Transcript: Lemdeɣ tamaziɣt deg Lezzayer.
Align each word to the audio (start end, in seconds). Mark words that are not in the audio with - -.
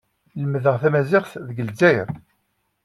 Lemdeɣ 0.41 0.75
tamaziɣt 0.81 1.33
deg 1.47 1.57
Lezzayer. 1.67 2.09